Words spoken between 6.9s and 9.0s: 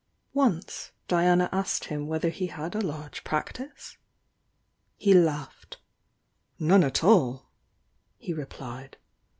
all!" he replied.